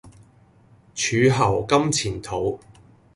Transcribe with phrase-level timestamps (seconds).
[0.95, 2.59] 柱侯金錢肚